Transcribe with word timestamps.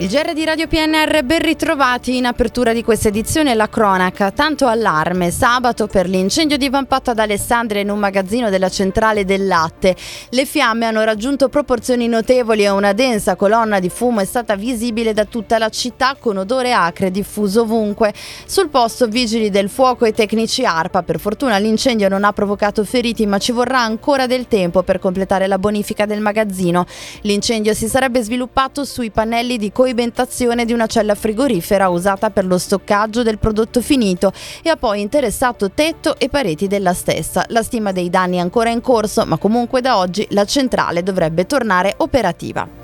Il 0.00 0.08
GR 0.08 0.32
di 0.32 0.46
Radio 0.46 0.66
PNR 0.66 1.24
ben 1.24 1.42
ritrovati 1.42 2.16
in 2.16 2.24
apertura 2.24 2.72
di 2.72 2.82
questa 2.82 3.08
edizione 3.08 3.52
la 3.52 3.68
cronaca. 3.68 4.30
Tanto 4.30 4.66
allarme 4.66 5.30
sabato 5.30 5.88
per 5.88 6.08
l'incendio 6.08 6.56
divampato 6.56 7.10
ad 7.10 7.18
Alessandria 7.18 7.82
in 7.82 7.90
un 7.90 7.98
magazzino 7.98 8.48
della 8.48 8.70
centrale 8.70 9.26
del 9.26 9.46
latte. 9.46 9.94
Le 10.30 10.46
fiamme 10.46 10.86
hanno 10.86 11.04
raggiunto 11.04 11.50
proporzioni 11.50 12.08
notevoli 12.08 12.62
e 12.62 12.70
una 12.70 12.94
densa 12.94 13.36
colonna 13.36 13.78
di 13.78 13.90
fumo 13.90 14.20
è 14.20 14.24
stata 14.24 14.56
visibile 14.56 15.12
da 15.12 15.26
tutta 15.26 15.58
la 15.58 15.68
città 15.68 16.16
con 16.18 16.38
odore 16.38 16.72
acre 16.72 17.10
diffuso 17.10 17.60
ovunque. 17.60 18.14
Sul 18.46 18.70
posto 18.70 19.06
vigili 19.06 19.50
del 19.50 19.68
fuoco 19.68 20.06
e 20.06 20.14
tecnici 20.14 20.64
ARPA. 20.64 21.02
Per 21.02 21.20
fortuna 21.20 21.58
l'incendio 21.58 22.08
non 22.08 22.24
ha 22.24 22.32
provocato 22.32 22.84
feriti 22.84 23.26
ma 23.26 23.36
ci 23.36 23.52
vorrà 23.52 23.80
ancora 23.80 24.26
del 24.26 24.48
tempo 24.48 24.82
per 24.82 24.98
completare 24.98 25.46
la 25.46 25.58
bonifica 25.58 26.06
del 26.06 26.22
magazzino. 26.22 26.86
L'incendio 27.20 27.74
si 27.74 27.86
sarebbe 27.86 28.22
sviluppato 28.22 28.86
sui 28.86 29.10
pannelli 29.10 29.58
di 29.58 29.70
coesione 29.70 29.88
coibentazione 29.90 30.64
di 30.64 30.72
una 30.72 30.86
cella 30.86 31.16
frigorifera 31.16 31.88
usata 31.88 32.30
per 32.30 32.46
lo 32.46 32.58
stoccaggio 32.58 33.24
del 33.24 33.38
prodotto 33.38 33.80
finito 33.80 34.32
e 34.62 34.70
ha 34.70 34.76
poi 34.76 35.00
interessato 35.00 35.72
tetto 35.72 36.16
e 36.16 36.28
pareti 36.28 36.68
della 36.68 36.94
stessa. 36.94 37.44
La 37.48 37.64
stima 37.64 37.90
dei 37.90 38.08
danni 38.08 38.36
è 38.36 38.40
ancora 38.40 38.70
in 38.70 38.80
corso, 38.80 39.26
ma 39.26 39.36
comunque 39.36 39.80
da 39.80 39.98
oggi 39.98 40.26
la 40.30 40.44
centrale 40.44 41.02
dovrebbe 41.02 41.44
tornare 41.46 41.94
operativa. 41.96 42.79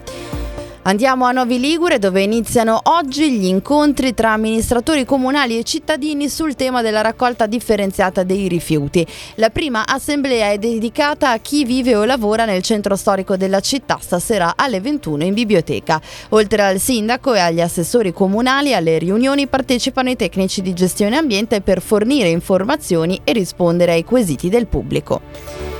Andiamo 0.87 1.25
a 1.25 1.33
Novi 1.33 1.59
Ligure 1.59 1.99
dove 1.99 2.23
iniziano 2.23 2.81
oggi 2.85 3.33
gli 3.33 3.47
incontri 3.47 4.15
tra 4.15 4.31
amministratori 4.31 5.05
comunali 5.05 5.59
e 5.59 5.65
cittadini 5.65 6.29
sul 6.29 6.55
tema 6.55 6.81
della 6.81 7.01
raccolta 7.01 7.47
differenziata 7.47 8.23
dei 8.23 8.47
rifiuti. 8.47 9.05
La 9.35 9.51
prima 9.51 9.85
assemblea 9.85 10.53
è 10.53 10.59
dedicata 10.59 11.33
a 11.33 11.39
chi 11.39 11.65
vive 11.65 11.97
o 11.97 12.05
lavora 12.05 12.45
nel 12.45 12.63
centro 12.63 12.95
storico 12.95 13.37
della 13.37 13.59
città 13.59 13.99
stasera 14.01 14.53
alle 14.55 14.81
21 14.81 15.25
in 15.25 15.35
biblioteca. 15.35 16.01
Oltre 16.29 16.63
al 16.63 16.79
sindaco 16.79 17.35
e 17.35 17.41
agli 17.41 17.61
assessori 17.61 18.13
comunali 18.13 18.73
alle 18.73 18.99
riunioni 18.99 19.49
partecipano 19.49 20.11
i 20.11 20.15
tecnici 20.15 20.63
di 20.63 20.73
gestione 20.73 21.17
ambiente 21.17 21.63
per 21.63 21.83
fornire 21.83 22.29
informazioni 22.29 23.21
e 23.25 23.33
rispondere 23.33 23.91
ai 23.91 24.05
quesiti 24.05 24.49
del 24.49 24.69
pubblico. 24.69 25.76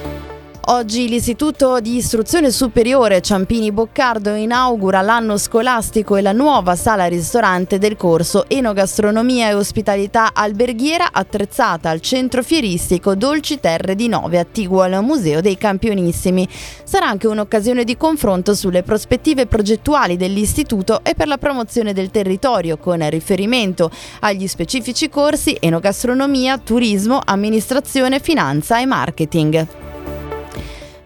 Oggi 0.69 1.09
l'Istituto 1.09 1.79
di 1.79 1.95
Istruzione 1.95 2.51
Superiore 2.51 3.21
Ciampini 3.21 3.71
Boccardo 3.71 4.35
inaugura 4.35 5.01
l'anno 5.01 5.37
scolastico 5.37 6.17
e 6.17 6.23
la 6.23 6.33
nuova 6.33 6.75
sala 6.75 7.07
ristorante 7.07 7.79
del 7.79 7.95
corso 7.95 8.47
Enogastronomia 8.49 9.49
e 9.49 9.55
Ospitalità 9.55 10.33
Alberghiera 10.35 11.11
attrezzata 11.13 11.89
al 11.89 12.01
centro 12.01 12.43
fieristico 12.43 13.15
Dolci 13.15 13.61
Terre 13.61 13.95
di 13.95 14.09
Nove 14.09 14.41
attiguo 14.41 14.83
al 14.83 15.05
Museo 15.05 15.41
dei 15.41 15.57
Campionissimi. 15.57 16.49
Sarà 16.83 17.07
anche 17.07 17.29
un'occasione 17.29 17.85
di 17.85 17.97
confronto 17.97 18.53
sulle 18.53 18.83
prospettive 18.83 19.47
progettuali 19.47 20.17
dell'istituto 20.17 20.99
e 21.05 21.15
per 21.15 21.29
la 21.29 21.39
promozione 21.39 21.93
del 21.93 22.11
territorio 22.11 22.77
con 22.77 23.09
riferimento 23.09 23.89
agli 24.19 24.49
specifici 24.49 25.09
corsi 25.09 25.57
Enogastronomia, 25.61 26.59
Turismo, 26.59 27.21
Amministrazione, 27.25 28.19
Finanza 28.19 28.81
e 28.81 28.87
Marketing. 28.87 29.86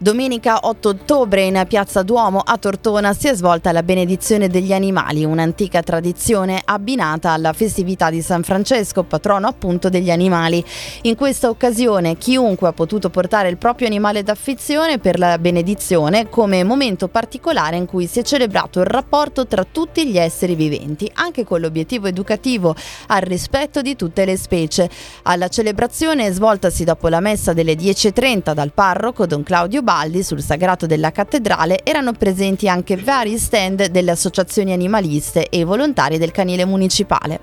Domenica 0.02 0.60
8 0.62 0.88
ottobre 0.88 1.42
in 1.42 1.62
Piazza 1.68 2.02
Duomo 2.02 2.40
a 2.42 2.56
Tortona 2.56 3.12
si 3.12 3.28
è 3.28 3.34
svolta 3.34 3.70
la 3.70 3.82
benedizione 3.82 4.48
degli 4.48 4.72
animali, 4.72 5.26
un'antica 5.26 5.82
tradizione 5.82 6.62
abbinata 6.64 7.32
alla 7.32 7.52
festività 7.52 8.08
di 8.08 8.22
San 8.22 8.42
Francesco, 8.42 9.02
patrono 9.02 9.46
appunto 9.46 9.90
degli 9.90 10.10
animali. 10.10 10.64
In 11.02 11.16
questa 11.16 11.50
occasione 11.50 12.16
chiunque 12.16 12.68
ha 12.68 12.72
potuto 12.72 13.10
portare 13.10 13.50
il 13.50 13.58
proprio 13.58 13.88
animale 13.88 14.22
d'affezione 14.22 14.98
per 14.98 15.18
la 15.18 15.36
benedizione 15.36 16.30
come 16.30 16.64
momento 16.64 17.08
particolare 17.08 17.76
in 17.76 17.84
cui 17.84 18.06
si 18.06 18.20
è 18.20 18.22
celebrato 18.22 18.80
il 18.80 18.86
rapporto 18.86 19.46
tra 19.46 19.66
tutti 19.70 20.08
gli 20.08 20.16
esseri 20.16 20.54
viventi, 20.54 21.10
anche 21.16 21.44
con 21.44 21.60
l'obiettivo 21.60 22.06
educativo 22.06 22.74
al 23.08 23.20
rispetto 23.20 23.82
di 23.82 23.96
tutte 23.96 24.24
le 24.24 24.38
specie. 24.38 24.88
Alla 25.24 25.48
celebrazione 25.48 26.32
svoltasi 26.32 26.84
dopo 26.84 27.08
la 27.08 27.20
messa 27.20 27.52
delle 27.52 27.74
10.30 27.74 28.54
dal 28.54 28.72
parroco 28.72 29.26
Don 29.26 29.42
Claudio 29.42 29.82
Garibaldi 29.90 30.22
sul 30.22 30.40
sagrato 30.40 30.86
della 30.86 31.10
cattedrale 31.10 31.80
erano 31.82 32.12
presenti 32.12 32.68
anche 32.68 32.94
vari 32.94 33.36
stand 33.36 33.86
delle 33.86 34.12
associazioni 34.12 34.72
animaliste 34.72 35.48
e 35.48 35.64
volontari 35.64 36.16
del 36.16 36.30
canile 36.30 36.64
municipale. 36.64 37.40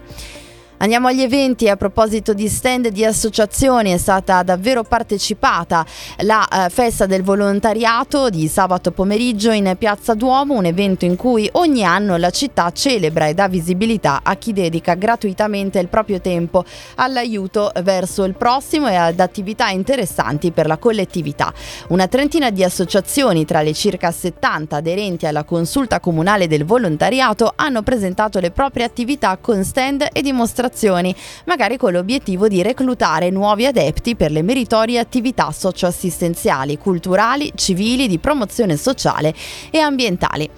Andiamo 0.80 1.08
agli 1.08 1.22
eventi, 1.22 1.70
a 1.70 1.76
proposito 1.76 2.34
di 2.34 2.48
stand 2.48 2.90
di 2.90 3.04
associazioni 3.04 3.90
è 3.92 3.98
stata 3.98 4.44
davvero 4.44 4.84
partecipata 4.84 5.84
la 6.18 6.48
eh, 6.48 6.70
festa 6.70 7.08
del 7.08 7.24
volontariato 7.24 8.30
di 8.30 8.48
sabato 8.48 8.92
pomeriggio 8.92 9.50
in 9.50 9.74
Piazza 9.80 10.14
Duomo, 10.14 10.54
un 10.54 10.66
evento 10.66 11.06
in 11.06 11.16
cui 11.16 11.50
ogni 11.54 11.84
anno 11.84 12.16
la 12.18 12.30
città 12.30 12.72
celebra 12.72 13.26
e 13.26 13.34
dà 13.34 13.48
visibilità 13.48 14.20
a 14.22 14.36
chi 14.36 14.54
dedica 14.54 14.94
gratuitamente 14.94 15.80
il 15.80 15.88
proprio 15.88 16.22
tempo 16.22 16.64
all'aiuto 16.98 17.72
verso 17.82 18.24
il 18.24 18.36
prossimo 18.36 18.88
e 18.88 18.94
ad 18.94 19.20
attività 19.20 19.70
interessanti 19.70 20.52
per 20.52 20.68
la 20.68 20.78
collettività. 20.78 21.52
Una 21.88 22.06
trentina 22.08 22.52
di 22.52 22.64
associazioni 22.64 23.46
tra 23.46 23.64
le 23.64 23.74
circa 23.74 24.12
70 24.12 24.76
aderenti 24.76 25.26
alla 25.26 25.44
consulta 25.44 26.00
comunale 26.00 26.46
del 26.46 26.66
volontariato 26.66 27.52
hanno 27.56 27.82
presentato 27.82 28.40
le 28.40 28.52
proprie 28.52 28.86
attività 28.86 29.40
con 29.42 29.64
stand 29.64 30.08
e 30.14 30.22
dimostrazioni 30.22 30.66
amministrazioni, 30.68 31.16
magari 31.46 31.78
con 31.78 31.92
l'obiettivo 31.92 32.48
di 32.48 32.62
reclutare 32.62 33.30
nuovi 33.30 33.66
adepti 33.66 34.16
per 34.16 34.32
le 34.32 34.42
meritorie 34.42 35.00
attività 35.00 35.52
socioassistenziali, 35.52 36.78
culturali, 36.78 37.52
civili, 37.56 38.08
di 38.08 38.20
promozione 38.20 38.76
sociale 38.78 39.34
e 39.72 39.80
ambientali. 39.80 40.50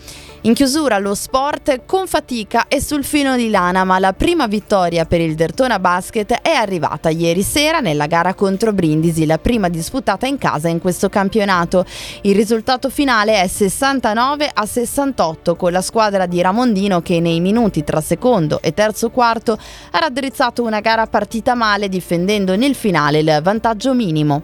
In 0.44 0.54
chiusura 0.54 1.00
lo 1.00 1.16
sport 1.16 1.82
con 1.86 2.08
fatica 2.08 2.70
e 2.70 2.80
sul 2.80 3.04
filo 3.04 3.36
di 3.36 3.50
lana, 3.50 3.84
ma 3.84 4.00
la 4.00 4.14
prima 4.14 4.48
vittoria 4.48 5.04
per 5.04 5.20
il 5.20 5.36
Dertona 5.36 5.80
Basket 5.80 6.32
è 6.42 6.52
arrivata 6.52 7.10
ieri 7.10 7.42
sera 7.42 7.82
nella 7.82 8.06
gara 8.06 8.34
contro 8.34 8.72
Brindisi, 8.72 9.26
la 9.26 9.38
prima 9.38 9.68
disputata 9.68 10.28
in 10.28 10.38
casa 10.38 10.70
in 10.70 10.80
questo 10.80 11.10
campionato. 11.10 11.84
Il 12.22 12.36
risultato 12.36 12.90
finale 12.90 13.42
è 13.42 13.48
69 13.48 14.50
a 14.54 14.66
68 14.66 15.58
con 15.58 15.74
la 15.74 15.82
squadra 15.82 16.26
di 16.26 16.40
Ramondino 16.40 17.02
che 17.02 17.20
nei 17.20 17.42
minuti 17.42 17.84
tra 17.84 18.00
secondo 18.00 18.62
e 18.62 18.74
terzo 18.74 19.10
quarto 19.10 19.60
ha 19.92 20.00
raddrizzato 20.00 20.64
una 20.64 20.80
gara 20.80 21.06
partita 21.08 21.54
male 21.54 21.90
difendendo 21.90 22.56
nel 22.56 22.76
finale 22.76 23.20
il 23.20 23.40
vantaggio 23.44 23.94
minimo. 23.94 24.44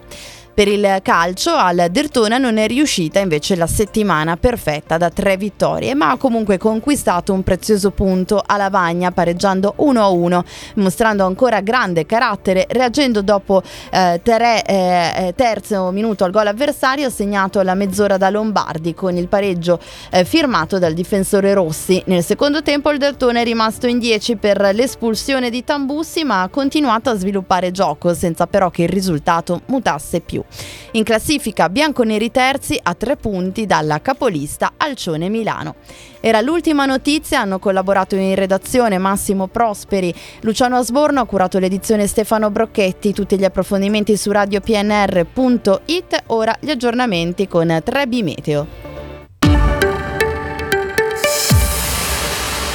Per 0.56 0.70
il 0.70 1.00
calcio 1.02 1.52
al 1.54 1.88
Dertona 1.92 2.38
non 2.38 2.56
è 2.56 2.66
riuscita 2.66 3.20
invece 3.20 3.58
la 3.58 3.68
settimana 3.68 4.38
perfetta 4.38 4.96
da 4.96 5.10
tre 5.10 5.36
vittorie, 5.36 5.94
ma 5.96 6.12
ha 6.12 6.16
comunque 6.16 6.58
conquistato 6.58 7.34
un 7.34 7.44
prezioso 7.44 7.92
punto 7.92 8.42
a 8.44 8.56
Lavagna 8.56 9.12
pareggiando 9.12 9.76
1-1, 9.80 10.40
mostrando 10.76 11.26
ancora 11.26 11.60
grande 11.60 12.06
carattere, 12.06 12.68
reagendo 12.70 13.22
dopo 13.22 13.64
eh, 13.92 14.22
tre, 14.24 14.64
eh, 14.64 15.12
eh, 15.28 15.34
terzo 15.36 15.92
minuto 15.92 16.24
al 16.24 16.32
gol 16.32 16.48
avversario 16.48 17.10
segnato 17.10 17.60
alla 17.60 17.76
mezz'ora 17.76 18.16
da 18.16 18.30
Lombardi 18.30 18.94
con 18.94 19.18
il 19.18 19.28
pareggio 19.28 19.78
eh, 20.10 20.24
firmato 20.24 20.80
dal 20.80 20.94
difensore 20.94 21.54
Rossi. 21.54 22.02
Nel 22.06 22.24
secondo 22.24 22.62
tempo 22.62 22.92
il 22.92 22.98
Dertona 22.98 23.42
è 23.42 23.44
rimasto 23.44 23.88
in 23.88 24.00
10 24.00 24.38
per 24.38 24.70
l'espulsione 24.74 25.50
di 25.50 25.66
Tambussi, 25.66 26.24
ma 26.24 26.44
ha 26.44 26.48
continuato 26.48 27.10
a 27.10 27.18
sviluppare 27.18 27.72
gioco 27.72 28.14
senza 28.14 28.48
però 28.48 28.70
che 28.70 28.84
il 28.84 28.90
risultato 28.90 29.60
mutasse 29.66 30.22
più. 30.22 30.44
In 30.92 31.04
classifica 31.04 31.70
bianconeri 31.70 32.32
terzi 32.32 32.80
a 32.82 32.94
tre 32.94 33.18
punti 33.18 33.66
dalla 33.66 34.02
capolista 34.02 34.74
Alcione 34.78 35.30
Milano. 35.30 35.76
Era 36.20 36.42
l'ultima 36.42 36.86
notizia, 36.86 37.42
hanno 37.42 37.60
collaborato 37.60 38.16
in 38.16 38.34
redazione 38.36 38.98
Massimo 38.98 39.48
Prosperi, 39.48 40.14
Luciano 40.42 40.78
Asborno 40.78 41.20
ha 41.20 41.26
curato 41.26 41.60
l'edizione 41.60 42.08
Stefano 42.08 42.50
Brocchetti, 42.50 43.14
tutti 43.14 43.38
gli 43.38 43.46
approfondimenti 43.46 44.16
su 44.18 44.32
radiopnr.it, 44.32 46.24
ora 46.28 46.56
gli 46.60 46.70
aggiornamenti 46.70 47.48
con 47.48 47.68
3B 47.68 48.24
Meteo. 48.24 48.95